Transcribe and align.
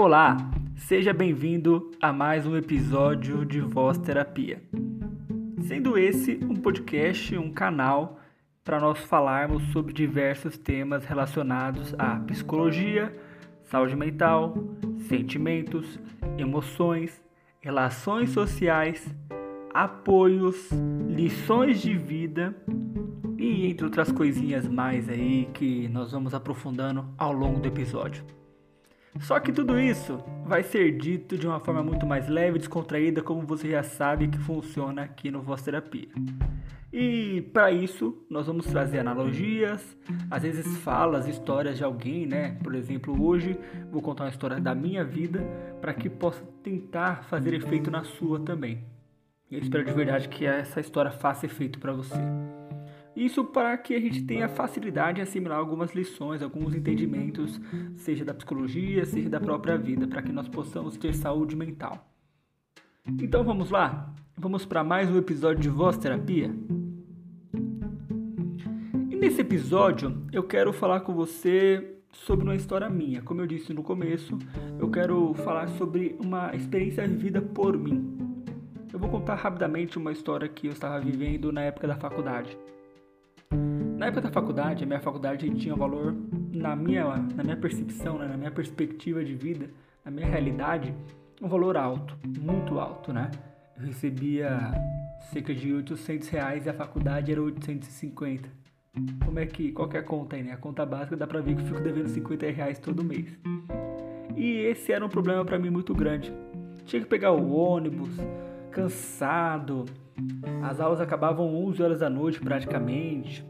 Olá, 0.00 0.34
seja 0.76 1.12
bem-vindo 1.12 1.90
a 2.00 2.10
mais 2.10 2.46
um 2.46 2.56
episódio 2.56 3.44
de 3.44 3.60
Voz 3.60 3.98
Terapia. 3.98 4.62
Sendo 5.60 5.98
esse 5.98 6.40
um 6.42 6.56
podcast, 6.56 7.36
um 7.36 7.52
canal 7.52 8.18
para 8.64 8.80
nós 8.80 8.98
falarmos 9.00 9.62
sobre 9.72 9.92
diversos 9.92 10.56
temas 10.56 11.04
relacionados 11.04 11.94
à 11.98 12.16
psicologia, 12.20 13.14
saúde 13.64 13.94
mental, 13.94 14.54
sentimentos, 15.00 16.00
emoções, 16.38 17.22
relações 17.60 18.30
sociais, 18.30 19.14
apoios, 19.74 20.70
lições 21.10 21.78
de 21.78 21.94
vida 21.94 22.56
e 23.36 23.66
entre 23.66 23.84
outras 23.84 24.10
coisinhas 24.10 24.66
mais 24.66 25.10
aí 25.10 25.46
que 25.52 25.90
nós 25.90 26.10
vamos 26.12 26.32
aprofundando 26.32 27.04
ao 27.18 27.34
longo 27.34 27.60
do 27.60 27.68
episódio. 27.68 28.39
Só 29.18 29.40
que 29.40 29.52
tudo 29.52 29.78
isso 29.78 30.22
vai 30.44 30.62
ser 30.62 30.96
dito 30.96 31.36
de 31.36 31.46
uma 31.46 31.58
forma 31.58 31.82
muito 31.82 32.06
mais 32.06 32.28
leve 32.28 32.56
e 32.56 32.58
descontraída, 32.60 33.22
como 33.22 33.42
você 33.42 33.70
já 33.70 33.82
sabe 33.82 34.28
que 34.28 34.38
funciona 34.38 35.02
aqui 35.02 35.30
no 35.30 35.42
Voz 35.42 35.62
Terapia. 35.62 36.08
E 36.92 37.42
para 37.52 37.70
isso, 37.70 38.24
nós 38.28 38.46
vamos 38.46 38.66
trazer 38.66 38.98
analogias, 38.98 39.96
às 40.28 40.42
vezes 40.42 40.76
falas, 40.78 41.28
histórias 41.28 41.76
de 41.76 41.84
alguém, 41.84 42.26
né? 42.26 42.58
Por 42.62 42.74
exemplo, 42.74 43.24
hoje 43.24 43.56
vou 43.92 44.02
contar 44.02 44.24
uma 44.24 44.30
história 44.30 44.60
da 44.60 44.74
minha 44.74 45.04
vida 45.04 45.40
para 45.80 45.94
que 45.94 46.08
possa 46.08 46.42
tentar 46.62 47.24
fazer 47.24 47.54
efeito 47.54 47.90
na 47.90 48.02
sua 48.02 48.40
também. 48.40 48.82
Eu 49.50 49.58
espero 49.58 49.84
de 49.84 49.92
verdade 49.92 50.28
que 50.28 50.44
essa 50.44 50.80
história 50.80 51.10
faça 51.10 51.46
efeito 51.46 51.78
para 51.78 51.92
você. 51.92 52.18
Isso 53.20 53.44
para 53.44 53.76
que 53.76 53.94
a 53.94 54.00
gente 54.00 54.22
tenha 54.22 54.48
facilidade 54.48 55.20
em 55.20 55.22
assimilar 55.22 55.58
algumas 55.58 55.94
lições, 55.94 56.40
alguns 56.40 56.74
entendimentos, 56.74 57.60
seja 57.94 58.24
da 58.24 58.32
psicologia, 58.32 59.04
seja 59.04 59.28
da 59.28 59.38
própria 59.38 59.76
vida, 59.76 60.08
para 60.08 60.22
que 60.22 60.32
nós 60.32 60.48
possamos 60.48 60.96
ter 60.96 61.14
saúde 61.14 61.54
mental. 61.54 62.08
Então 63.20 63.44
vamos 63.44 63.70
lá? 63.70 64.10
Vamos 64.38 64.64
para 64.64 64.82
mais 64.82 65.10
um 65.10 65.18
episódio 65.18 65.60
de 65.60 65.68
Voz 65.68 65.98
Terapia? 65.98 66.50
E 69.10 69.16
nesse 69.16 69.42
episódio 69.42 70.26
eu 70.32 70.44
quero 70.44 70.72
falar 70.72 71.00
com 71.00 71.12
você 71.12 71.96
sobre 72.10 72.46
uma 72.46 72.56
história 72.56 72.88
minha. 72.88 73.20
Como 73.20 73.42
eu 73.42 73.46
disse 73.46 73.74
no 73.74 73.82
começo, 73.82 74.38
eu 74.78 74.90
quero 74.90 75.34
falar 75.34 75.68
sobre 75.68 76.16
uma 76.24 76.56
experiência 76.56 77.06
vivida 77.06 77.42
por 77.42 77.76
mim. 77.76 78.16
Eu 78.90 78.98
vou 78.98 79.10
contar 79.10 79.34
rapidamente 79.34 79.98
uma 79.98 80.10
história 80.10 80.48
que 80.48 80.68
eu 80.68 80.72
estava 80.72 80.98
vivendo 80.98 81.52
na 81.52 81.60
época 81.60 81.86
da 81.86 81.96
faculdade. 81.96 82.56
Na 84.00 84.06
época 84.06 84.22
da 84.22 84.30
faculdade, 84.30 84.82
a 84.82 84.86
minha 84.86 84.98
faculdade 84.98 85.50
tinha 85.56 85.74
um 85.74 85.76
valor, 85.76 86.16
na 86.54 86.74
minha, 86.74 87.04
na 87.36 87.44
minha 87.44 87.56
percepção, 87.58 88.16
né, 88.16 88.26
na 88.26 88.34
minha 88.38 88.50
perspectiva 88.50 89.22
de 89.22 89.34
vida, 89.34 89.68
na 90.02 90.10
minha 90.10 90.26
realidade, 90.26 90.94
um 91.38 91.46
valor 91.46 91.76
alto, 91.76 92.16
muito 92.40 92.80
alto, 92.80 93.12
né? 93.12 93.30
Eu 93.76 93.84
recebia 93.84 94.72
cerca 95.30 95.54
de 95.54 95.74
800 95.74 96.28
reais 96.30 96.64
e 96.64 96.70
a 96.70 96.72
faculdade 96.72 97.30
era 97.30 97.42
850. 97.42 98.48
Como 99.22 99.38
é 99.38 99.44
que, 99.44 99.70
qual 99.70 99.86
que 99.86 99.98
é 99.98 100.00
a 100.00 100.02
conta 100.02 100.34
aí, 100.34 100.44
né? 100.44 100.52
A 100.52 100.56
conta 100.56 100.86
básica 100.86 101.14
dá 101.14 101.26
pra 101.26 101.42
ver 101.42 101.56
que 101.56 101.60
eu 101.60 101.66
fico 101.66 101.80
devendo 101.80 102.08
50 102.08 102.50
reais 102.52 102.78
todo 102.78 103.04
mês. 103.04 103.38
E 104.34 104.60
esse 104.60 104.92
era 104.92 105.04
um 105.04 105.10
problema 105.10 105.44
para 105.44 105.58
mim 105.58 105.68
muito 105.68 105.94
grande. 105.94 106.32
Tinha 106.86 107.02
que 107.02 107.06
pegar 107.06 107.32
o 107.32 107.52
ônibus, 107.52 108.08
cansado, 108.70 109.84
as 110.62 110.80
aulas 110.80 111.02
acabavam 111.02 111.54
11 111.66 111.82
horas 111.82 112.00
da 112.00 112.08
noite 112.08 112.40
praticamente, 112.40 113.44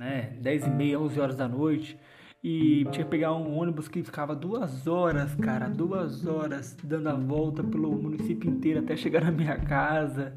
né? 0.00 0.32
10 0.40 0.66
e 0.66 0.70
meia, 0.70 0.98
11 0.98 1.20
horas 1.20 1.36
da 1.36 1.46
noite. 1.46 1.98
E 2.42 2.86
tinha 2.90 3.04
que 3.04 3.10
pegar 3.10 3.34
um 3.34 3.54
ônibus 3.54 3.86
que 3.86 4.02
ficava 4.02 4.34
duas 4.34 4.86
horas, 4.86 5.34
cara, 5.34 5.68
duas 5.68 6.26
horas 6.26 6.74
dando 6.82 7.10
a 7.10 7.14
volta 7.14 7.62
pelo 7.62 7.92
município 7.92 8.50
inteiro 8.50 8.80
até 8.80 8.96
chegar 8.96 9.22
na 9.22 9.30
minha 9.30 9.58
casa. 9.58 10.32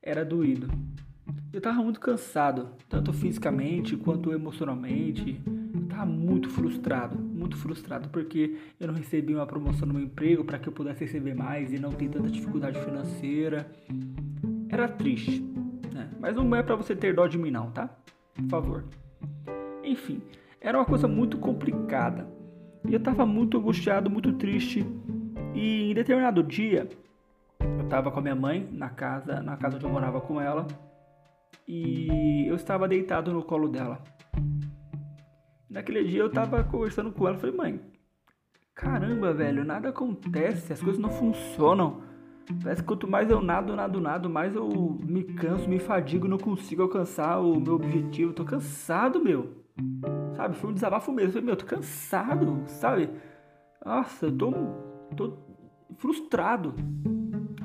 Era 0.00 0.24
doído. 0.24 0.70
Eu 1.52 1.60
tava 1.60 1.82
muito 1.82 1.98
cansado, 1.98 2.68
tanto 2.88 3.12
fisicamente 3.12 3.96
quanto 3.96 4.32
emocionalmente. 4.32 5.42
Eu 5.74 5.88
tava 5.88 6.06
muito 6.06 6.48
frustrado, 6.48 7.18
muito 7.18 7.56
frustrado 7.56 8.08
porque 8.10 8.56
eu 8.78 8.86
não 8.86 8.94
recebi 8.94 9.34
uma 9.34 9.46
promoção 9.46 9.88
no 9.88 9.94
meu 9.94 10.04
emprego 10.04 10.44
para 10.44 10.60
que 10.60 10.68
eu 10.68 10.72
pudesse 10.72 11.00
receber 11.00 11.34
mais 11.34 11.72
e 11.72 11.78
não 11.80 11.90
ter 11.90 12.08
tanta 12.08 12.30
dificuldade 12.30 12.80
financeira. 12.84 13.68
Era 14.68 14.86
triste, 14.86 15.40
né? 15.92 16.08
Mas 16.20 16.36
não 16.36 16.54
é 16.54 16.62
para 16.62 16.76
você 16.76 16.94
ter 16.94 17.16
dó 17.16 17.26
de 17.26 17.36
mim 17.36 17.50
não, 17.50 17.72
tá? 17.72 17.90
Por 18.42 18.48
favor. 18.48 18.84
Enfim, 19.82 20.22
era 20.60 20.78
uma 20.78 20.84
coisa 20.84 21.06
muito 21.06 21.38
complicada. 21.38 22.26
E 22.88 22.92
eu 22.92 22.98
estava 22.98 23.26
muito 23.26 23.58
angustiado, 23.58 24.10
muito 24.10 24.32
triste. 24.34 24.84
E 25.54 25.90
em 25.90 25.94
determinado 25.94 26.42
dia, 26.42 26.88
eu 27.60 27.84
estava 27.84 28.10
com 28.10 28.18
a 28.18 28.22
minha 28.22 28.34
mãe 28.34 28.68
na 28.72 28.90
casa, 28.90 29.40
na 29.40 29.56
casa 29.56 29.76
onde 29.76 29.84
eu 29.84 29.90
morava 29.90 30.20
com 30.20 30.40
ela, 30.40 30.66
e 31.66 32.46
eu 32.46 32.54
estava 32.54 32.86
deitado 32.86 33.32
no 33.32 33.42
colo 33.42 33.68
dela. 33.68 34.02
Naquele 35.68 36.04
dia 36.04 36.20
eu 36.20 36.28
estava 36.28 36.62
conversando 36.62 37.10
com 37.12 37.26
ela, 37.26 37.38
falei: 37.38 37.56
"Mãe, 37.56 37.80
caramba, 38.74 39.32
velho, 39.32 39.64
nada 39.64 39.88
acontece, 39.88 40.72
as 40.72 40.82
coisas 40.82 41.00
não 41.00 41.10
funcionam. 41.10 42.02
Parece 42.62 42.80
que 42.80 42.86
quanto 42.86 43.08
mais 43.08 43.28
eu 43.28 43.40
nado, 43.40 43.74
nado, 43.74 44.00
nado, 44.00 44.30
mais 44.30 44.54
eu 44.54 44.98
me 45.02 45.24
canso, 45.24 45.68
me 45.68 45.80
fadigo, 45.80 46.28
não 46.28 46.38
consigo 46.38 46.82
alcançar 46.82 47.40
o 47.40 47.58
meu 47.60 47.74
objetivo. 47.74 48.32
Tô 48.32 48.44
cansado, 48.44 49.22
meu. 49.22 49.64
Sabe? 50.36 50.56
Foi 50.56 50.70
um 50.70 50.74
desabafo 50.74 51.12
mesmo. 51.12 51.32
Falei, 51.32 51.46
meu, 51.46 51.56
tô 51.56 51.66
cansado, 51.66 52.62
sabe? 52.66 53.10
Nossa, 53.84 54.26
eu 54.26 54.32
tô, 54.32 54.52
tô 55.16 55.38
frustrado. 55.96 56.74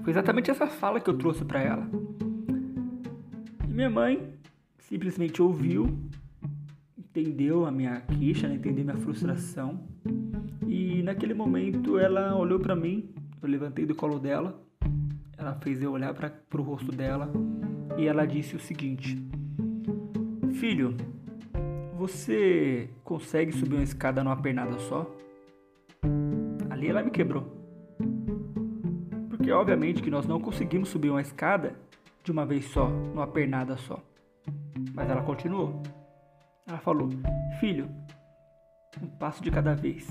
Foi 0.03 0.11
exatamente 0.11 0.49
essa 0.49 0.65
fala 0.65 0.99
que 0.99 1.09
eu 1.09 1.17
trouxe 1.17 1.45
para 1.45 1.61
ela. 1.61 1.87
E 3.67 3.71
minha 3.71 3.89
mãe 3.89 4.33
simplesmente 4.79 5.41
ouviu, 5.43 5.95
entendeu 6.97 7.65
a 7.65 7.71
minha 7.71 8.01
queixa, 8.01 8.47
né? 8.47 8.55
entendeu 8.55 8.83
minha 8.83 8.97
frustração. 8.97 9.79
E 10.67 11.03
naquele 11.03 11.35
momento 11.35 11.99
ela 11.99 12.35
olhou 12.35 12.59
para 12.59 12.75
mim, 12.75 13.13
eu 13.41 13.47
levantei 13.47 13.85
do 13.85 13.93
colo 13.93 14.17
dela 14.17 14.70
ela 15.41 15.55
fez 15.55 15.81
eu 15.81 15.91
olhar 15.91 16.13
para 16.13 16.61
o 16.61 16.61
rosto 16.61 16.91
dela 16.91 17.29
e 17.97 18.07
ela 18.07 18.25
disse 18.25 18.55
o 18.55 18.59
seguinte: 18.59 19.17
Filho, 20.53 20.95
você 21.95 22.89
consegue 23.03 23.51
subir 23.51 23.75
uma 23.75 23.83
escada 23.83 24.23
numa 24.23 24.37
pernada 24.37 24.77
só? 24.77 25.09
Ali 26.69 26.89
ela 26.89 27.03
me 27.03 27.11
quebrou. 27.11 27.57
Porque 29.29 29.51
obviamente 29.51 30.03
que 30.03 30.11
nós 30.11 30.27
não 30.27 30.39
conseguimos 30.39 30.89
subir 30.89 31.09
uma 31.09 31.21
escada 31.21 31.75
de 32.23 32.31
uma 32.31 32.45
vez 32.45 32.65
só, 32.65 32.87
numa 32.87 33.27
pernada 33.27 33.75
só. 33.77 33.99
Mas 34.93 35.09
ela 35.09 35.23
continuou. 35.23 35.81
Ela 36.67 36.77
falou: 36.77 37.09
Filho, 37.59 37.89
um 39.01 39.07
passo 39.07 39.41
de 39.43 39.49
cada 39.49 39.73
vez. 39.73 40.07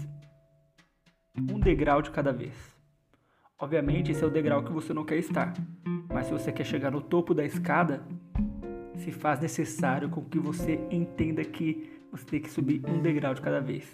Um 1.38 1.60
degrau 1.60 2.02
de 2.02 2.10
cada 2.10 2.32
vez. 2.32 2.79
Obviamente, 3.60 4.10
esse 4.10 4.25
é 4.25 4.26
o 4.26 4.31
degrau 4.31 4.65
que 4.65 4.72
você 4.72 4.94
não 4.94 5.04
quer 5.04 5.19
estar, 5.19 5.53
mas 6.09 6.26
se 6.26 6.32
você 6.32 6.50
quer 6.50 6.65
chegar 6.65 6.91
no 6.91 7.03
topo 7.03 7.34
da 7.34 7.44
escada, 7.44 8.03
se 8.97 9.12
faz 9.12 9.38
necessário 9.38 10.09
com 10.09 10.25
que 10.25 10.38
você 10.38 10.81
entenda 10.91 11.44
que 11.44 12.00
você 12.10 12.25
tem 12.25 12.41
que 12.41 12.48
subir 12.48 12.82
um 12.88 13.03
degrau 13.03 13.34
de 13.34 13.43
cada 13.43 13.60
vez. 13.60 13.87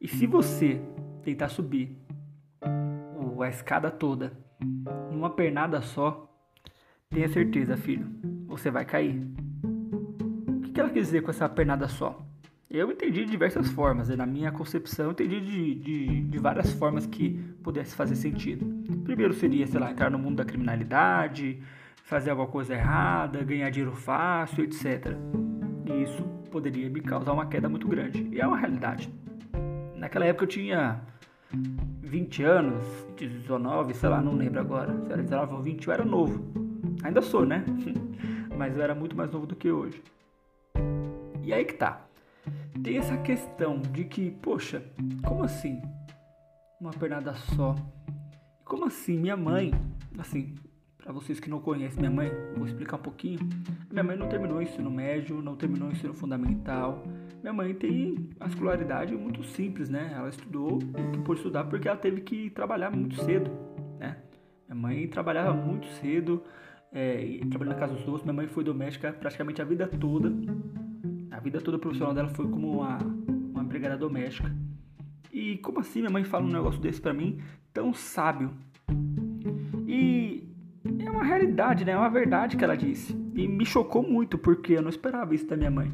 E 0.00 0.08
se 0.08 0.26
você 0.26 0.80
tentar 1.22 1.48
subir 1.50 1.96
a 3.40 3.48
escada 3.48 3.92
toda 3.92 4.32
numa 5.10 5.30
pernada 5.30 5.80
só, 5.80 6.28
tenha 7.08 7.28
certeza, 7.28 7.76
filho, 7.76 8.08
você 8.48 8.72
vai 8.72 8.84
cair. 8.84 9.24
O 10.66 10.72
que 10.72 10.80
ela 10.80 10.90
quis 10.90 11.06
dizer 11.06 11.22
com 11.22 11.30
essa 11.30 11.48
pernada 11.48 11.86
só? 11.86 12.20
Eu 12.70 12.92
entendi 12.92 13.24
de 13.24 13.30
diversas 13.32 13.68
formas, 13.68 14.08
né? 14.08 14.14
na 14.14 14.24
minha 14.24 14.52
concepção, 14.52 15.06
eu 15.06 15.10
entendi 15.10 15.40
de, 15.40 15.74
de, 15.74 16.20
de, 16.20 16.38
várias 16.38 16.72
formas 16.72 17.04
que 17.04 17.30
pudesse 17.64 17.96
fazer 17.96 18.14
sentido. 18.14 18.64
Primeiro 19.04 19.32
seria, 19.32 19.66
sei 19.66 19.80
lá, 19.80 19.90
entrar 19.90 20.10
no 20.10 20.18
mundo 20.18 20.36
da 20.36 20.44
criminalidade, 20.44 21.62
fazer 22.04 22.30
alguma 22.30 22.48
coisa 22.48 22.74
errada, 22.74 23.42
ganhar 23.42 23.70
dinheiro 23.70 23.94
fácil, 23.94 24.64
etc. 24.64 25.16
E 25.86 26.02
isso 26.02 26.22
poderia 26.50 26.88
me 26.88 27.00
causar 27.00 27.32
uma 27.32 27.46
queda 27.46 27.68
muito 27.68 27.86
grande. 27.88 28.28
E 28.32 28.40
é 28.40 28.46
uma 28.46 28.56
realidade. 28.56 29.12
Naquela 29.96 30.26
época 30.26 30.44
eu 30.44 30.48
tinha 30.48 31.00
20 32.02 32.42
anos, 32.42 32.84
19, 33.16 33.94
sei 33.94 34.08
lá, 34.08 34.20
não 34.20 34.34
lembro 34.34 34.60
agora. 34.60 34.96
Se 35.06 35.12
era 35.12 35.22
19 35.22 35.54
ou 35.54 35.62
20, 35.62 35.86
eu 35.86 35.92
era 35.92 36.04
novo. 36.04 36.44
Ainda 37.02 37.22
sou, 37.22 37.44
né? 37.44 37.64
Mas 38.56 38.76
eu 38.76 38.82
era 38.82 38.94
muito 38.94 39.16
mais 39.16 39.30
novo 39.30 39.46
do 39.46 39.56
que 39.56 39.70
hoje. 39.70 40.02
E 41.42 41.52
aí 41.52 41.64
que 41.64 41.74
tá 41.74 42.06
tem 42.82 42.98
essa 42.98 43.16
questão 43.18 43.80
de 43.80 44.04
que, 44.04 44.30
poxa, 44.30 44.82
como 45.26 45.44
assim? 45.44 45.82
Uma 46.80 46.92
pernada 46.92 47.34
só. 47.34 47.74
Como 48.70 48.84
assim? 48.84 49.18
Minha 49.18 49.36
mãe, 49.36 49.72
assim, 50.16 50.54
Para 51.02 51.12
vocês 51.12 51.40
que 51.40 51.50
não 51.50 51.58
conhecem 51.58 51.98
minha 51.98 52.10
mãe, 52.10 52.30
vou 52.56 52.64
explicar 52.64 52.98
um 52.98 53.02
pouquinho. 53.02 53.40
Minha 53.90 54.04
mãe 54.04 54.16
não 54.16 54.28
terminou 54.28 54.58
o 54.58 54.62
ensino 54.62 54.88
médio, 54.88 55.42
não 55.42 55.56
terminou 55.56 55.88
o 55.88 55.90
ensino 55.90 56.14
fundamental. 56.14 57.02
Minha 57.42 57.52
mãe 57.52 57.74
tem 57.74 58.28
a 58.38 58.46
escolaridade 58.46 59.12
muito 59.16 59.42
simples, 59.42 59.88
né? 59.88 60.12
Ela 60.14 60.28
estudou 60.28 60.76
o 60.76 61.10
que 61.10 61.18
pôde 61.24 61.40
estudar 61.40 61.64
porque 61.64 61.88
ela 61.88 61.96
teve 61.96 62.20
que 62.20 62.48
trabalhar 62.50 62.92
muito 62.92 63.16
cedo, 63.24 63.50
né? 63.98 64.18
Minha 64.68 64.80
mãe 64.80 65.08
trabalhava 65.08 65.52
muito 65.52 65.88
cedo, 65.94 66.40
é, 66.92 67.40
trabalhando 67.50 67.74
na 67.74 67.80
casa 67.80 67.94
dos 67.94 68.06
outros. 68.06 68.22
Minha 68.22 68.34
mãe 68.34 68.46
foi 68.46 68.62
doméstica 68.62 69.12
praticamente 69.12 69.60
a 69.60 69.64
vida 69.64 69.88
toda. 69.88 70.32
A 71.32 71.40
vida 71.40 71.60
toda 71.60 71.76
profissional 71.76 72.14
dela 72.14 72.28
foi 72.28 72.48
como 72.48 72.70
uma, 72.70 72.98
uma 73.52 73.64
empregada 73.64 73.96
doméstica. 73.96 74.54
E 75.32 75.58
como 75.58 75.80
assim 75.80 76.00
minha 76.00 76.10
mãe 76.10 76.24
fala 76.24 76.44
um 76.44 76.52
negócio 76.52 76.80
desse 76.80 77.00
para 77.00 77.12
mim, 77.12 77.40
tão 77.72 77.94
sábio? 77.94 78.50
E 79.86 80.48
é 80.98 81.10
uma 81.10 81.24
realidade, 81.24 81.84
né? 81.84 81.92
É 81.92 81.96
uma 81.96 82.10
verdade 82.10 82.56
que 82.56 82.64
ela 82.64 82.76
disse. 82.76 83.16
E 83.34 83.46
me 83.46 83.64
chocou 83.64 84.02
muito 84.02 84.36
porque 84.36 84.74
eu 84.74 84.82
não 84.82 84.88
esperava 84.88 85.34
isso 85.34 85.46
da 85.46 85.56
minha 85.56 85.70
mãe. 85.70 85.92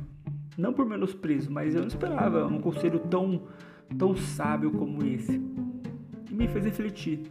Não 0.56 0.72
por 0.72 0.86
menosprezo, 0.86 1.50
mas 1.50 1.74
eu 1.74 1.80
não 1.80 1.88
esperava 1.88 2.46
um 2.46 2.60
conselho 2.60 2.98
tão, 2.98 3.42
tão 3.98 4.16
sábio 4.16 4.70
como 4.70 5.04
esse. 5.04 5.40
E 6.30 6.34
me 6.34 6.48
fez 6.48 6.64
refletir. 6.64 7.30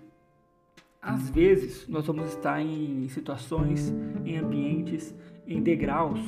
Às 1.01 1.29
vezes, 1.29 1.87
nós 1.87 2.05
vamos 2.07 2.29
estar 2.29 2.61
em 2.61 3.07
situações, 3.09 3.93
em 4.23 4.37
ambientes, 4.37 5.13
em 5.47 5.61
degraus 5.61 6.19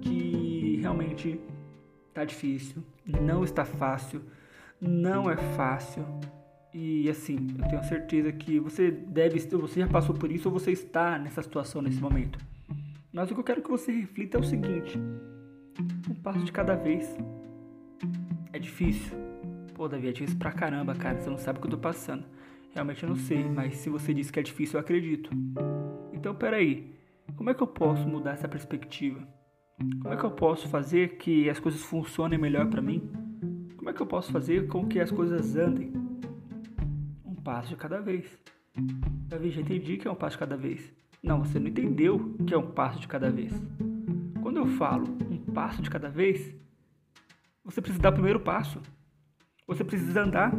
que 0.00 0.78
realmente 0.80 1.40
está 2.08 2.24
difícil, 2.24 2.82
não 3.06 3.44
está 3.44 3.64
fácil, 3.64 4.20
não 4.80 5.30
é 5.30 5.36
fácil. 5.36 6.04
E 6.72 7.08
assim, 7.08 7.48
eu 7.58 7.68
tenho 7.68 7.84
certeza 7.84 8.30
que 8.32 8.60
você 8.60 8.90
deve, 8.90 9.38
você 9.38 9.80
já 9.80 9.88
passou 9.88 10.14
por 10.14 10.30
isso 10.30 10.48
ou 10.48 10.54
você 10.54 10.70
está 10.72 11.18
nessa 11.18 11.42
situação 11.42 11.82
nesse 11.82 12.00
momento. 12.00 12.38
Mas 13.12 13.30
o 13.30 13.34
que 13.34 13.40
eu 13.40 13.44
quero 13.44 13.62
que 13.62 13.70
você 13.70 13.90
reflita 13.90 14.36
é 14.36 14.40
o 14.40 14.44
seguinte: 14.44 14.98
um 16.08 16.14
passo 16.14 16.40
de 16.40 16.52
cada 16.52 16.74
vez. 16.74 17.16
É 18.52 18.58
difícil. 18.58 19.16
Pô, 19.74 19.88
Davi, 19.88 20.08
é 20.08 20.12
difícil 20.12 20.38
pra 20.38 20.52
caramba, 20.52 20.94
cara. 20.94 21.20
Você 21.20 21.30
não 21.30 21.38
sabe 21.38 21.58
o 21.58 21.62
que 21.62 21.66
eu 21.66 21.72
tô 21.72 21.78
passando. 21.78 22.24
Realmente 22.74 23.02
eu 23.02 23.08
não 23.08 23.16
sei, 23.16 23.44
mas 23.48 23.76
se 23.76 23.88
você 23.88 24.12
disse 24.12 24.32
que 24.32 24.38
é 24.38 24.42
difícil, 24.42 24.78
eu 24.78 24.80
acredito. 24.80 25.30
Então, 26.12 26.34
peraí. 26.34 26.96
Como 27.36 27.50
é 27.50 27.54
que 27.54 27.62
eu 27.62 27.66
posso 27.66 28.06
mudar 28.08 28.32
essa 28.32 28.48
perspectiva? 28.48 29.26
Como 30.02 30.12
é 30.12 30.16
que 30.16 30.24
eu 30.24 30.30
posso 30.30 30.68
fazer 30.68 31.18
que 31.18 31.48
as 31.48 31.60
coisas 31.60 31.80
funcionem 31.82 32.38
melhor 32.38 32.66
para 32.68 32.82
mim? 32.82 33.27
Como 33.88 33.94
é 33.94 33.96
que 33.96 34.02
eu 34.02 34.06
posso 34.06 34.30
fazer 34.30 34.68
com 34.68 34.86
que 34.86 35.00
as 35.00 35.10
coisas 35.10 35.56
andem? 35.56 35.90
Um 37.24 37.34
passo 37.36 37.70
de 37.70 37.76
cada 37.76 38.02
vez. 38.02 38.26
Davi, 39.26 39.48
já 39.48 39.62
entendi 39.62 39.96
que 39.96 40.06
é 40.06 40.10
um 40.10 40.14
passo 40.14 40.36
de 40.36 40.40
cada 40.40 40.58
vez. 40.58 40.92
Não, 41.22 41.42
você 41.42 41.58
não 41.58 41.68
entendeu 41.68 42.36
que 42.46 42.52
é 42.52 42.58
um 42.58 42.70
passo 42.70 43.00
de 43.00 43.08
cada 43.08 43.30
vez. 43.30 43.50
Quando 44.42 44.58
eu 44.58 44.66
falo 44.66 45.06
um 45.30 45.38
passo 45.38 45.80
de 45.80 45.88
cada 45.88 46.10
vez, 46.10 46.54
você 47.64 47.80
precisa 47.80 48.02
dar 48.02 48.10
o 48.10 48.12
primeiro 48.12 48.40
passo. 48.40 48.78
Você 49.66 49.82
precisa 49.82 50.22
andar. 50.22 50.52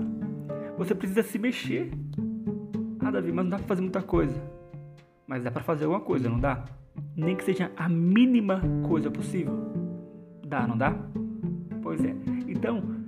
Você 0.75 0.95
precisa 0.95 1.21
se 1.21 1.37
mexer. 1.37 1.91
Ah, 2.99 3.11
Davi, 3.11 3.31
mas 3.31 3.45
não 3.45 3.51
dá 3.51 3.57
pra 3.57 3.67
fazer 3.67 3.81
muita 3.81 4.01
coisa. 4.01 4.41
Mas 5.27 5.43
dá 5.43 5.51
pra 5.51 5.61
fazer 5.61 5.85
alguma 5.85 6.01
coisa, 6.01 6.27
não 6.27 6.39
dá? 6.39 6.65
Nem 7.15 7.35
que 7.35 7.43
seja 7.43 7.71
a 7.77 7.87
mínima 7.87 8.59
coisa 8.87 9.11
possível. 9.11 9.53
Dá, 10.47 10.65
não 10.65 10.75
dá? 10.75 10.95
Pois 11.83 12.03
é. 12.03 12.15
Então, 12.47 12.98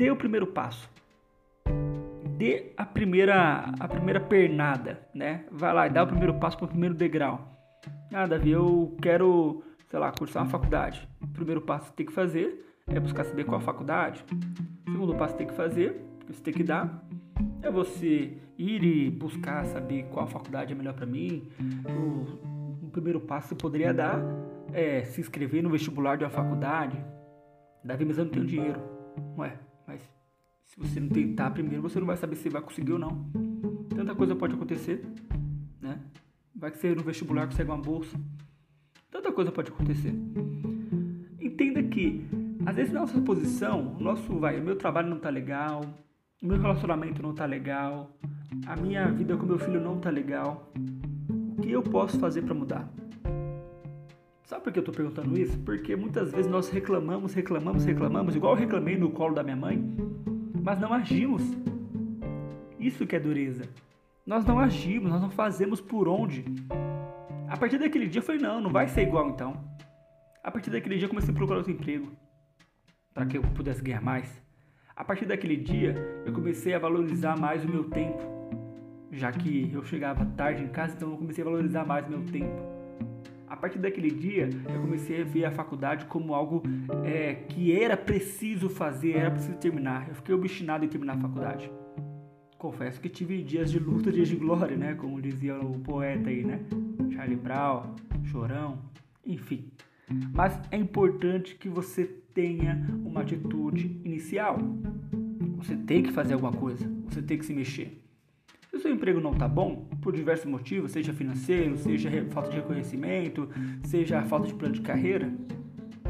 dê 0.00 0.10
o 0.10 0.16
primeiro 0.16 0.46
passo. 0.46 0.90
Dê 2.38 2.72
a 2.74 2.86
primeira, 2.86 3.70
a 3.78 3.86
primeira 3.86 4.18
pernada, 4.18 4.98
né? 5.14 5.44
Vai 5.52 5.74
lá 5.74 5.86
e 5.86 5.90
dá 5.90 6.04
o 6.04 6.06
primeiro 6.06 6.32
passo 6.40 6.56
para 6.56 6.64
o 6.64 6.68
primeiro 6.68 6.94
degrau. 6.94 7.54
Ah, 8.10 8.26
Davi, 8.26 8.50
eu 8.50 8.96
quero, 9.02 9.62
sei 9.88 9.98
lá, 9.98 10.10
cursar 10.10 10.42
uma 10.42 10.48
faculdade. 10.48 11.06
O 11.20 11.28
primeiro 11.28 11.60
passo 11.60 11.84
que 11.84 11.88
você 11.90 11.96
tem 11.96 12.06
que 12.06 12.14
fazer 12.14 12.74
é 12.86 12.98
buscar 12.98 13.24
saber 13.24 13.44
qual 13.44 13.60
faculdade. 13.60 14.24
O 14.88 14.90
segundo 14.90 15.14
passo 15.16 15.34
que 15.34 15.42
você 15.42 15.44
tem 15.44 15.46
que 15.48 15.54
fazer, 15.54 16.02
que 16.26 16.32
você 16.32 16.42
tem 16.42 16.54
que 16.54 16.64
dar, 16.64 17.04
é 17.62 17.70
você 17.70 18.38
ir 18.56 18.82
e 18.82 19.10
buscar 19.10 19.66
saber 19.66 20.04
qual 20.04 20.26
faculdade 20.26 20.72
é 20.72 20.74
melhor 20.74 20.94
para 20.94 21.04
mim. 21.04 21.46
O, 21.84 22.86
o, 22.86 22.90
primeiro 22.90 23.20
passo 23.20 23.48
que 23.48 23.54
você 23.54 23.60
poderia 23.60 23.92
dar 23.92 24.18
é 24.72 25.04
se 25.04 25.20
inscrever 25.20 25.62
no 25.62 25.68
vestibular 25.68 26.16
de 26.16 26.24
uma 26.24 26.30
faculdade. 26.30 26.96
Davi, 27.84 28.06
mas 28.06 28.16
eu 28.16 28.24
não 28.24 28.32
tenho 28.32 28.46
dinheiro. 28.46 28.80
Ué, 29.36 29.58
mas 29.90 30.00
se 30.66 30.78
você 30.78 31.00
não 31.00 31.08
tentar 31.08 31.50
primeiro, 31.50 31.82
você 31.82 31.98
não 31.98 32.06
vai 32.06 32.16
saber 32.16 32.36
se 32.36 32.48
vai 32.48 32.62
conseguir 32.62 32.92
ou 32.92 32.98
não. 32.98 33.26
Tanta 33.88 34.14
coisa 34.14 34.36
pode 34.36 34.54
acontecer, 34.54 35.04
né? 35.80 35.98
Vai 36.54 36.70
que 36.70 36.78
você 36.78 36.94
no 36.94 37.02
vestibular 37.02 37.46
consegue 37.46 37.68
uma 37.68 37.78
bolsa. 37.78 38.16
Tanta 39.10 39.32
coisa 39.32 39.50
pode 39.50 39.72
acontecer. 39.72 40.14
Entenda 41.40 41.82
que, 41.82 42.24
às 42.64 42.76
vezes, 42.76 42.92
nossa 42.92 43.20
posição, 43.20 43.96
o 43.96 44.00
nosso, 44.00 44.38
vai, 44.38 44.60
meu 44.60 44.76
trabalho 44.76 45.10
não 45.10 45.18
tá 45.18 45.28
legal, 45.28 45.80
o 46.40 46.46
meu 46.46 46.60
relacionamento 46.60 47.20
não 47.20 47.34
tá 47.34 47.44
legal, 47.44 48.16
a 48.66 48.76
minha 48.76 49.10
vida 49.10 49.36
com 49.36 49.44
meu 49.44 49.58
filho 49.58 49.80
não 49.80 49.98
tá 49.98 50.08
legal. 50.08 50.72
O 51.58 51.62
que 51.62 51.72
eu 51.72 51.82
posso 51.82 52.16
fazer 52.20 52.42
para 52.42 52.54
mudar? 52.54 52.88
Sabe 54.50 54.64
por 54.64 54.72
que 54.72 54.80
eu 54.80 54.82
estou 54.82 54.92
perguntando 54.92 55.38
isso? 55.38 55.56
Porque 55.60 55.94
muitas 55.94 56.32
vezes 56.32 56.50
nós 56.50 56.68
reclamamos, 56.68 57.32
reclamamos, 57.32 57.84
reclamamos, 57.84 58.34
igual 58.34 58.54
eu 58.54 58.58
reclamei 58.58 58.96
no 58.96 59.12
colo 59.12 59.32
da 59.32 59.44
minha 59.44 59.54
mãe, 59.54 59.80
mas 60.60 60.80
não 60.80 60.92
agimos. 60.92 61.44
Isso 62.76 63.06
que 63.06 63.14
é 63.14 63.20
dureza. 63.20 63.68
Nós 64.26 64.44
não 64.44 64.58
agimos, 64.58 65.08
nós 65.08 65.22
não 65.22 65.30
fazemos 65.30 65.80
por 65.80 66.08
onde. 66.08 66.44
A 67.48 67.56
partir 67.56 67.78
daquele 67.78 68.08
dia 68.08 68.18
eu 68.18 68.24
falei, 68.24 68.40
não, 68.40 68.60
não 68.60 68.72
vai 68.72 68.88
ser 68.88 69.02
igual 69.02 69.28
então. 69.28 69.54
A 70.42 70.50
partir 70.50 70.70
daquele 70.70 70.96
dia 70.96 71.04
eu 71.04 71.10
comecei 71.10 71.32
a 71.32 71.36
procurar 71.36 71.58
outro 71.58 71.70
emprego 71.70 72.10
para 73.14 73.26
que 73.26 73.38
eu 73.38 73.42
pudesse 73.42 73.80
ganhar 73.80 74.02
mais. 74.02 74.42
A 74.96 75.04
partir 75.04 75.26
daquele 75.26 75.58
dia 75.58 75.94
eu 76.26 76.32
comecei 76.32 76.74
a 76.74 76.78
valorizar 76.80 77.38
mais 77.38 77.64
o 77.64 77.68
meu 77.68 77.84
tempo, 77.84 78.18
já 79.12 79.30
que 79.30 79.70
eu 79.72 79.84
chegava 79.84 80.26
tarde 80.36 80.64
em 80.64 80.68
casa, 80.68 80.96
então 80.96 81.12
eu 81.12 81.18
comecei 81.18 81.42
a 81.42 81.44
valorizar 81.44 81.86
mais 81.86 82.04
o 82.04 82.10
meu 82.10 82.24
tempo 82.24 82.79
a 83.50 83.56
partir 83.56 83.80
daquele 83.80 84.12
dia, 84.12 84.48
eu 84.72 84.80
comecei 84.80 85.20
a 85.20 85.24
ver 85.24 85.44
a 85.44 85.50
faculdade 85.50 86.04
como 86.04 86.34
algo 86.34 86.62
é, 87.04 87.34
que 87.34 87.72
era 87.72 87.96
preciso 87.96 88.68
fazer, 88.68 89.16
era 89.16 89.30
preciso 89.32 89.56
terminar. 89.58 90.08
Eu 90.08 90.14
fiquei 90.14 90.32
obstinado 90.32 90.84
em 90.84 90.88
terminar 90.88 91.16
a 91.16 91.18
faculdade. 91.18 91.68
Confesso 92.56 93.00
que 93.00 93.08
tive 93.08 93.42
dias 93.42 93.68
de 93.72 93.80
luta, 93.80 94.12
dias 94.12 94.28
de 94.28 94.36
glória, 94.36 94.76
né? 94.76 94.94
Como 94.94 95.20
dizia 95.20 95.58
o 95.58 95.80
poeta 95.80 96.30
aí, 96.30 96.44
né? 96.44 96.60
Charlie 97.12 97.36
Brown, 97.36 97.96
Chorão, 98.22 98.78
enfim. 99.26 99.68
Mas 100.32 100.56
é 100.70 100.76
importante 100.76 101.56
que 101.56 101.68
você 101.68 102.04
tenha 102.04 102.86
uma 103.04 103.22
atitude 103.22 104.00
inicial. 104.04 104.58
Você 105.56 105.76
tem 105.76 106.04
que 106.04 106.12
fazer 106.12 106.34
alguma 106.34 106.52
coisa, 106.52 106.88
você 107.08 107.20
tem 107.20 107.36
que 107.36 107.44
se 107.44 107.52
mexer. 107.52 108.00
O 108.80 108.82
seu 108.82 108.94
emprego 108.94 109.20
não 109.20 109.32
está 109.32 109.46
bom, 109.46 109.84
por 110.00 110.16
diversos 110.16 110.46
motivos, 110.46 110.92
seja 110.92 111.12
financeiro, 111.12 111.76
seja 111.76 112.10
falta 112.30 112.48
de 112.48 112.56
reconhecimento, 112.56 113.46
seja 113.84 114.22
falta 114.22 114.46
de 114.46 114.54
plano 114.54 114.72
de 114.72 114.80
carreira, 114.80 115.30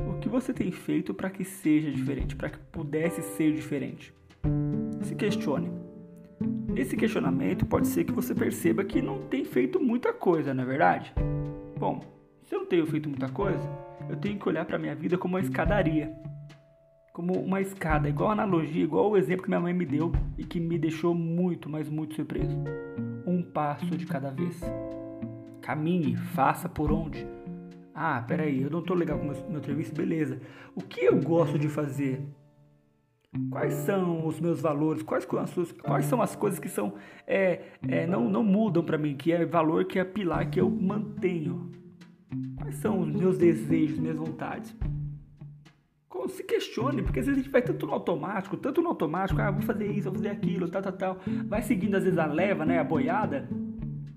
o 0.09 0.21
que 0.21 0.29
você 0.29 0.53
tem 0.53 0.71
feito 0.71 1.13
para 1.13 1.31
que 1.31 1.45
seja 1.45 1.91
diferente, 1.91 2.37
para 2.37 2.49
que 2.49 2.59
pudesse 2.71 3.23
ser 3.23 3.53
diferente? 3.53 4.15
Se 5.03 5.17
questione. 5.17 5.69
Nesse 6.73 6.97
questionamento, 6.97 7.67
pode 7.67 7.89
ser 7.89 8.05
que 8.05 8.13
você 8.13 8.37
perceba 8.37 8.85
que 8.85 9.03
não 9.03 9.19
tem 9.23 9.45
feito 9.45 9.81
muita 9.81 10.13
coisa, 10.13 10.55
não 10.55 10.63
é 10.63 10.67
verdade? 10.67 11.13
Bom, 11.77 12.01
se 12.45 12.55
eu 12.55 12.61
não 12.61 12.67
tenho 12.67 12.87
feito 12.87 13.09
muita 13.09 13.29
coisa, 13.31 13.69
eu 14.09 14.15
tenho 14.15 14.39
que 14.39 14.49
olhar 14.49 14.65
para 14.65 14.79
minha 14.79 14.95
vida 14.95 15.19
como 15.19 15.35
uma 15.35 15.41
escadaria 15.41 16.13
como 17.13 17.33
uma 17.35 17.61
escada, 17.61 18.09
igual 18.09 18.31
a 18.31 18.33
analogia, 18.33 18.85
igual 18.85 19.11
o 19.11 19.17
exemplo 19.17 19.43
que 19.43 19.49
minha 19.49 19.61
mãe 19.61 19.75
me 19.75 19.85
deu 19.85 20.13
e 20.39 20.45
que 20.45 20.61
me 20.61 20.79
deixou 20.79 21.15
muito, 21.15 21.69
mas 21.69 21.89
muito 21.89 22.15
surpreso. 22.15 22.57
Um 23.27 23.43
passo 23.43 23.87
de 23.97 24.07
cada 24.07 24.31
vez. 24.31 24.61
Caminhe, 25.61 26.17
faça 26.17 26.69
por 26.69 26.91
onde. 26.91 27.27
Ah, 27.95 28.25
peraí, 28.27 28.63
eu 28.63 28.71
não 28.71 28.83
tô 28.83 28.95
legal 28.95 29.19
com 29.19 29.27
meu, 29.27 29.51
meu 29.51 29.63
serviço, 29.63 29.95
beleza. 29.95 30.41
O 30.75 30.81
que 30.81 31.05
eu 31.05 31.21
gosto 31.21 31.59
de 31.59 31.69
fazer? 31.69 32.23
Quais 33.51 33.75
são 33.75 34.27
os 34.27 34.41
meus 34.41 34.61
valores? 34.61 35.03
Quais, 35.03 35.25
quais 35.25 36.05
são 36.07 36.21
as 36.21 36.35
coisas 36.35 36.59
que 36.59 36.69
são 36.69 36.95
é, 37.27 37.61
é, 37.87 38.07
não, 38.07 38.29
não 38.29 38.43
mudam 38.43 38.83
para 38.83 38.99
mim? 38.99 39.17
Que 39.17 39.33
é 39.33 39.45
valor, 39.45 39.85
que 39.85 39.99
é 39.99 40.05
pilar, 40.05 40.49
que 40.51 40.61
eu 40.61 40.69
mantenho? 40.69 41.71
Quais 42.57 42.77
são 42.77 43.01
os 43.01 43.09
meus 43.09 43.39
desejos, 43.39 43.99
minhas 43.99 44.17
vontades? 44.17 44.75
Se 46.29 46.43
questione, 46.43 47.03
porque 47.03 47.21
às 47.21 47.27
vezes 47.27 47.41
a 47.41 47.43
gente 47.43 47.53
vai 47.53 47.63
tanto 47.63 47.87
no 47.87 47.93
automático, 47.93 48.57
tanto 48.57 48.83
no 48.83 48.89
automático, 48.89 49.41
ah, 49.41 49.51
vou 49.51 49.63
fazer 49.63 49.91
isso, 49.91 50.11
vou 50.11 50.15
fazer 50.15 50.31
aquilo, 50.31 50.69
tal, 50.69 50.83
tal, 50.83 50.93
tal. 50.93 51.19
Vai 51.47 51.63
seguindo 51.63 51.97
às 51.97 52.05
vezes 52.05 52.19
a 52.19 52.27
leva, 52.27 52.65
né, 52.65 52.79
a 52.79 52.85
boiada, 52.85 53.49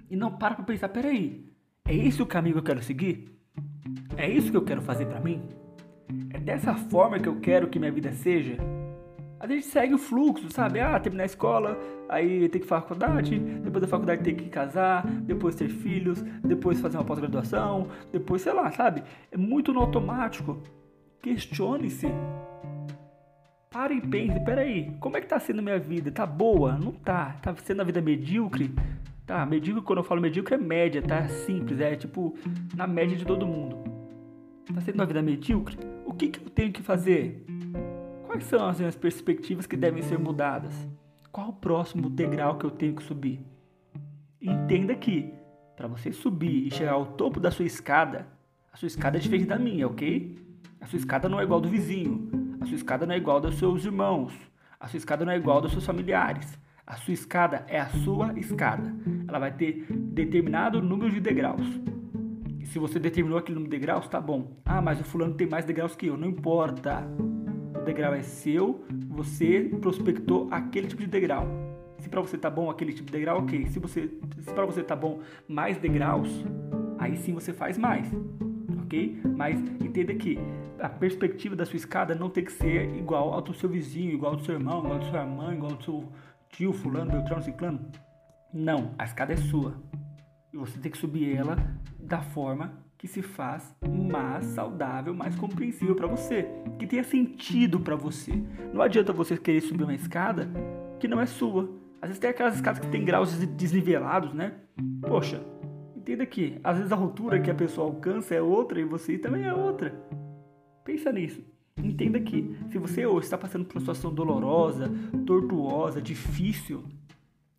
e 0.09 0.15
não 0.15 0.31
para 0.31 0.55
pra 0.55 0.63
pensar, 0.63 0.89
peraí, 0.89 1.45
é 1.85 1.95
esse 1.95 2.21
o 2.21 2.25
caminho 2.25 2.55
que 2.55 2.59
eu 2.59 2.63
quero 2.63 2.83
seguir? 2.83 3.33
É 4.15 4.29
isso 4.29 4.51
que 4.51 4.57
eu 4.57 4.63
quero 4.63 4.81
fazer 4.81 5.05
para 5.05 5.19
mim? 5.19 5.41
É 6.31 6.39
dessa 6.39 6.75
forma 6.75 7.19
que 7.19 7.27
eu 7.27 7.39
quero 7.39 7.67
que 7.67 7.79
minha 7.79 7.91
vida 7.91 8.11
seja? 8.11 8.57
A 9.39 9.47
gente 9.47 9.65
segue 9.65 9.93
o 9.93 9.97
fluxo, 9.97 10.49
sabe? 10.49 10.79
Ah, 10.79 10.97
terminar 10.97 11.23
a 11.23 11.25
escola, 11.25 11.77
aí 12.07 12.47
tem 12.47 12.61
que 12.61 12.67
faculdade, 12.67 13.37
depois 13.37 13.81
da 13.81 13.87
faculdade 13.87 14.23
tem 14.23 14.35
que 14.35 14.47
casar, 14.47 15.05
depois 15.05 15.55
ter 15.55 15.67
filhos, 15.67 16.21
depois 16.41 16.79
fazer 16.79 16.97
uma 16.97 17.03
pós-graduação, 17.03 17.89
depois, 18.11 18.41
sei 18.41 18.53
lá, 18.53 18.71
sabe? 18.71 19.03
É 19.31 19.37
muito 19.37 19.73
no 19.73 19.81
automático. 19.81 20.61
Questione-se. 21.23 22.05
Pare 23.71 23.95
e 23.95 24.01
pense, 24.01 24.37
peraí, 24.41 24.91
como 24.99 25.15
é 25.15 25.21
que 25.21 25.27
tá 25.27 25.39
sendo 25.39 25.63
minha 25.63 25.79
vida? 25.79 26.11
Tá 26.11 26.25
boa? 26.25 26.77
Não 26.77 26.91
tá. 26.91 27.37
Tá 27.41 27.55
sendo 27.55 27.81
a 27.81 27.85
vida 27.85 28.01
medíocre? 28.01 28.69
Tá, 29.25 29.45
medíocre, 29.45 29.85
quando 29.85 29.99
eu 29.99 30.03
falo 30.03 30.19
medíocre 30.19 30.55
é 30.55 30.57
média, 30.57 31.01
tá? 31.01 31.25
Simples, 31.29 31.79
é 31.79 31.95
tipo 31.95 32.37
na 32.75 32.85
média 32.85 33.15
de 33.15 33.23
todo 33.23 33.47
mundo. 33.47 33.77
Tá 34.75 34.81
sendo 34.81 34.95
uma 34.95 35.05
vida 35.05 35.21
medíocre? 35.21 35.77
O 36.05 36.13
que, 36.13 36.27
que 36.27 36.45
eu 36.45 36.49
tenho 36.49 36.73
que 36.73 36.83
fazer? 36.83 37.45
Quais 38.27 38.43
são 38.43 38.67
as 38.67 38.79
minhas 38.79 38.97
perspectivas 38.97 39.65
que 39.65 39.77
devem 39.77 40.03
ser 40.03 40.19
mudadas? 40.19 40.73
Qual 41.31 41.51
o 41.51 41.53
próximo 41.53 42.09
degrau 42.09 42.57
que 42.57 42.65
eu 42.65 42.71
tenho 42.71 42.97
que 42.97 43.03
subir? 43.03 43.39
Entenda 44.41 44.93
que, 44.93 45.33
para 45.77 45.87
você 45.87 46.11
subir 46.11 46.67
e 46.67 46.69
chegar 46.69 46.91
ao 46.91 47.05
topo 47.05 47.39
da 47.39 47.49
sua 47.49 47.63
escada, 47.63 48.27
a 48.73 48.75
sua 48.75 48.87
escada 48.87 49.17
é 49.17 49.21
diferente 49.21 49.45
da 49.45 49.57
minha, 49.57 49.87
ok? 49.87 50.42
A 50.83 50.85
sua 50.85 50.97
escada 50.97 51.29
não 51.29 51.39
é 51.39 51.43
igual 51.43 51.61
do 51.61 51.69
vizinho. 51.69 52.29
A 52.59 52.65
sua 52.65 52.75
escada 52.75 53.05
não 53.05 53.15
é 53.15 53.17
igual 53.17 53.39
dos 53.39 53.55
seus 53.55 53.85
irmãos. 53.85 54.33
A 54.77 54.85
sua 54.89 54.97
escada 54.97 55.23
não 55.23 55.31
é 55.31 55.37
igual 55.37 55.61
dos 55.61 55.71
seus 55.71 55.85
familiares. 55.85 56.59
A 56.85 56.97
sua 56.97 57.13
escada 57.13 57.63
é 57.69 57.79
a 57.79 57.87
sua 57.87 58.37
escada. 58.37 58.93
Ela 59.25 59.39
vai 59.39 59.53
ter 59.53 59.85
determinado 59.89 60.81
número 60.81 61.09
de 61.09 61.21
degraus. 61.21 61.65
E 62.59 62.65
se 62.65 62.77
você 62.79 62.99
determinou 62.99 63.37
aquele 63.37 63.55
número 63.55 63.71
de 63.71 63.77
degraus, 63.79 64.09
tá 64.09 64.19
bom. 64.19 64.57
Ah, 64.65 64.81
mas 64.81 64.99
o 64.99 65.05
fulano 65.05 65.35
tem 65.35 65.47
mais 65.47 65.63
degraus 65.63 65.95
que 65.95 66.07
eu. 66.07 66.17
Não 66.17 66.27
importa 66.27 67.07
degrau 67.85 68.13
é 68.13 68.21
seu, 68.21 68.83
você 69.07 69.71
prospectou 69.79 70.49
aquele 70.51 70.87
tipo 70.87 71.01
de 71.01 71.07
degrau. 71.07 71.47
Se 71.99 72.09
para 72.09 72.19
você 72.19 72.37
tá 72.37 72.49
bom 72.49 72.69
aquele 72.69 72.91
tipo 72.91 73.05
de 73.05 73.13
degrau, 73.13 73.39
ok. 73.39 73.67
Se 73.67 73.79
se 73.79 74.53
para 74.53 74.65
você 74.65 74.83
tá 74.83 74.97
bom 74.97 75.21
mais 75.47 75.77
degraus, 75.77 76.27
aí 76.97 77.15
sim 77.15 77.33
você 77.33 77.53
faz 77.53 77.77
mais, 77.77 78.11
ok? 78.93 79.21
Mas 79.35 79.59
entenda 79.81 80.13
que 80.13 80.37
a 80.79 80.87
perspectiva 80.87 81.55
da 81.55 81.65
sua 81.65 81.77
escada 81.77 82.13
não 82.13 82.29
tem 82.29 82.45
que 82.45 82.51
ser 82.51 82.95
igual 82.95 83.33
ao 83.33 83.41
do 83.41 83.53
seu 83.53 83.67
vizinho, 83.67 84.11
igual 84.11 84.33
ao 84.33 84.37
do 84.37 84.45
seu 84.45 84.53
irmão, 84.55 84.79
igual 84.79 84.93
ao 84.93 84.99
da 84.99 85.09
sua 85.09 85.25
mãe, 85.25 85.55
igual 85.55 85.71
ao 85.71 85.77
do 85.77 85.83
seu 85.83 86.11
tio, 86.49 86.71
fulano, 86.71 87.11
beltrano, 87.11 87.41
ciclano. 87.41 87.79
Não, 88.53 88.93
a 88.97 89.03
escada 89.03 89.33
é 89.33 89.37
sua. 89.37 89.73
E 90.53 90.57
você 90.57 90.77
tem 90.77 90.91
que 90.91 90.97
subir 90.97 91.35
ela 91.35 91.57
da 91.99 92.21
forma 92.21 92.73
que 92.97 93.07
se 93.07 93.21
faz 93.21 93.75
mais 93.89 94.45
saudável, 94.45 95.13
mais 95.13 95.35
compreensível 95.35 95.95
para 95.95 96.07
você, 96.07 96.47
que 96.77 96.85
tenha 96.85 97.03
sentido 97.03 97.79
para 97.79 97.95
você. 97.95 98.31
Não 98.71 98.81
adianta 98.81 99.11
você 99.11 99.35
querer 99.35 99.61
subir 99.61 99.83
uma 99.83 99.95
escada 99.95 100.47
que 100.99 101.07
não 101.07 101.19
é 101.19 101.25
sua. 101.25 101.69
Às 102.01 102.09
vezes 102.09 102.19
tem 102.19 102.29
aquelas 102.29 102.55
escadas 102.55 102.79
que 102.79 102.87
tem 102.87 103.03
graus 103.03 103.35
desnivelados, 103.37 104.33
né? 104.33 104.53
Poxa, 105.01 105.41
entenda 106.03 106.25
que 106.25 106.59
às 106.61 106.77
vezes 106.77 106.91
a 106.91 106.95
altura 106.97 107.39
que 107.39 107.49
a 107.49 107.55
pessoa 107.55 107.87
alcança 107.87 108.35
é 108.35 108.41
outra 108.41 108.79
e 108.79 108.83
você 108.83 109.17
também 109.17 109.45
é 109.45 109.53
outra. 109.53 109.95
Pensa 110.83 111.11
nisso. 111.11 111.41
Entenda 111.77 112.19
que 112.19 112.55
se 112.69 112.77
você 112.77 113.05
hoje 113.05 113.25
está 113.25 113.37
passando 113.37 113.65
por 113.65 113.75
uma 113.75 113.79
situação 113.79 114.13
dolorosa, 114.13 114.91
tortuosa, 115.25 116.01
difícil, 116.01 116.83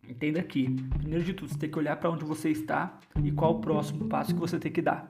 Entenda 0.07 0.39
aqui, 0.39 0.69
primeiro 0.99 1.23
de 1.23 1.33
tudo, 1.33 1.51
você 1.51 1.57
tem 1.57 1.67
que 1.67 1.79
olhar 1.79 1.95
para 1.95 2.11
onde 2.11 2.23
você 2.23 2.51
está 2.51 2.99
e 3.23 3.31
qual 3.31 3.55
o 3.55 3.59
próximo 3.59 4.07
passo 4.07 4.35
que 4.35 4.39
você 4.39 4.59
tem 4.59 4.71
que 4.71 4.79
dar. 4.79 5.09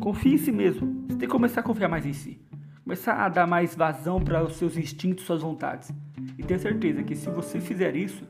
Confie 0.00 0.34
em 0.34 0.38
si 0.38 0.50
mesmo. 0.50 1.04
Você 1.06 1.18
tem 1.18 1.28
que 1.28 1.32
começar 1.32 1.60
a 1.60 1.62
confiar 1.62 1.88
mais 1.88 2.04
em 2.04 2.12
si. 2.12 2.40
Começar 2.82 3.24
a 3.24 3.28
dar 3.28 3.46
mais 3.46 3.76
vazão 3.76 4.20
para 4.20 4.42
os 4.42 4.56
seus 4.56 4.76
instintos, 4.76 5.24
suas 5.24 5.40
vontades. 5.40 5.92
E 6.36 6.42
tenha 6.42 6.58
certeza 6.58 7.04
que 7.04 7.14
se 7.14 7.30
você 7.30 7.60
fizer 7.60 7.94
isso, 7.94 8.24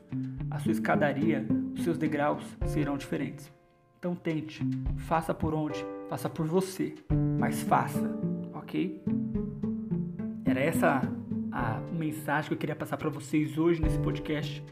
a 0.51 0.59
sua 0.59 0.73
escadaria, 0.73 1.43
os 1.73 1.83
seus 1.83 1.97
degraus 1.97 2.45
serão 2.67 2.97
diferentes. 2.97 3.54
Então 4.05 4.13
tente, 4.13 4.63
faça 4.97 5.33
por 5.33 5.51
onde, 5.55 5.83
faça 6.07 6.29
por 6.29 6.45
você, 6.45 6.93
mas 7.39 7.63
faça, 7.63 8.07
ok? 8.53 9.01
Era 10.45 10.59
essa 10.59 11.01
a 11.51 11.79
mensagem 11.91 12.49
que 12.49 12.53
eu 12.53 12.57
queria 12.59 12.75
passar 12.75 12.97
para 12.97 13.09
vocês 13.09 13.57
hoje 13.57 13.81
nesse 13.81 13.97
podcast. 13.97 14.63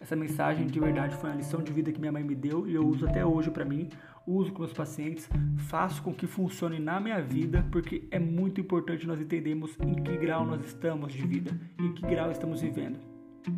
Essa 0.00 0.16
mensagem 0.16 0.66
de 0.66 0.80
verdade 0.80 1.14
foi 1.16 1.28
uma 1.28 1.36
lição 1.36 1.62
de 1.62 1.70
vida 1.70 1.92
que 1.92 2.00
minha 2.00 2.10
mãe 2.10 2.24
me 2.24 2.34
deu 2.34 2.66
e 2.66 2.74
eu 2.74 2.82
uso 2.86 3.06
até 3.06 3.22
hoje 3.22 3.50
para 3.50 3.66
mim, 3.66 3.90
uso 4.26 4.50
com 4.50 4.60
meus 4.60 4.72
pacientes, 4.72 5.28
faço 5.68 6.02
com 6.02 6.14
que 6.14 6.26
funcione 6.26 6.78
na 6.78 6.98
minha 6.98 7.20
vida, 7.20 7.62
porque 7.70 8.08
é 8.10 8.18
muito 8.18 8.62
importante 8.62 9.06
nós 9.06 9.20
entendermos 9.20 9.76
em 9.78 9.92
que 9.92 10.16
grau 10.16 10.46
nós 10.46 10.64
estamos 10.64 11.12
de 11.12 11.26
vida, 11.26 11.50
em 11.78 11.92
que 11.92 12.00
grau 12.06 12.30
estamos 12.30 12.62
vivendo. 12.62 12.98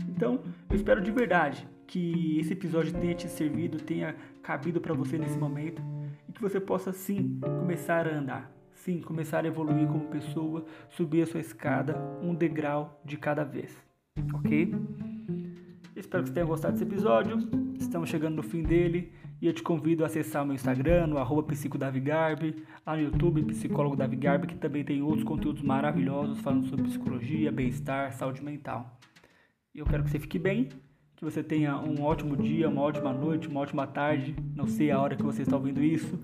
Então, 0.09 0.41
eu 0.69 0.75
espero 0.75 1.01
de 1.01 1.13
verdade 1.13 1.65
que 1.87 2.39
esse 2.41 2.53
episódio 2.53 2.93
tenha 2.93 3.15
te 3.15 3.29
servido, 3.29 3.79
tenha 3.79 4.15
cabido 4.43 4.81
para 4.81 4.95
você 4.95 5.19
nesse 5.19 5.39
momento 5.39 5.83
e 6.29 6.33
que 6.33 6.41
você 6.41 6.61
possa 6.61 6.93
sim 6.93 7.39
começar 7.59 8.07
a 8.07 8.15
andar, 8.15 8.53
sim 8.73 9.01
começar 9.01 9.45
a 9.45 9.49
evoluir 9.49 9.87
como 9.87 10.07
pessoa, 10.07 10.65
subir 10.91 11.23
a 11.23 11.27
sua 11.27 11.41
escada 11.41 11.97
um 12.23 12.35
degrau 12.35 13.01
de 13.05 13.17
cada 13.17 13.45
vez, 13.45 13.77
ok? 14.35 14.75
Espero 15.95 16.23
que 16.23 16.31
você 16.31 16.35
tenha 16.35 16.47
gostado 16.47 16.73
desse 16.73 16.85
episódio. 16.85 17.39
Estamos 17.79 18.09
chegando 18.09 18.37
no 18.37 18.43
fim 18.43 18.63
dele 18.63 19.13
e 19.41 19.47
eu 19.47 19.53
te 19.53 19.63
convido 19.63 20.05
a 20.05 20.07
acessar 20.07 20.43
o 20.43 20.47
meu 20.47 20.55
Instagram, 20.55 21.09
no 21.09 21.19
arroba 21.19 21.43
psicodavigarb, 21.43 22.55
lá 22.87 22.97
no 22.97 23.03
YouTube, 23.03 23.45
Psicólogo 23.45 23.97
Davi 23.97 24.17
Garbi, 24.17 24.47
que 24.47 24.55
também 24.55 24.85
tem 24.85 25.03
outros 25.03 25.25
conteúdos 25.25 25.63
maravilhosos 25.63 26.41
falando 26.41 26.67
sobre 26.67 26.85
psicologia, 26.85 27.53
bem-estar, 27.53 28.13
saúde 28.13 28.43
mental. 28.43 28.99
E 29.75 29.81
eu 29.81 29.87
quero 29.87 30.05
que 30.05 30.11
você 30.11 30.19
fique 30.19 30.39
bem, 30.39 30.69
que 31.23 31.31
você 31.31 31.41
tenha 31.41 31.79
um 31.79 32.03
ótimo 32.03 32.37
dia, 32.37 32.69
uma 32.69 32.83
ótima 32.83 33.13
noite, 33.13 33.47
uma 33.47 33.61
ótima 33.61 33.87
tarde, 33.87 34.35
não 34.57 34.67
sei 34.67 34.91
a 34.91 35.01
hora 35.01 35.15
que 35.15 35.23
você 35.23 35.43
está 35.43 35.55
ouvindo 35.55 35.81
isso, 35.81 36.19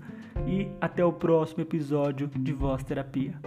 e 0.45 0.67
até 0.81 1.05
o 1.05 1.13
próximo 1.13 1.61
episódio 1.61 2.27
de 2.27 2.51
Voz 2.51 2.83
Terapia. 2.83 3.39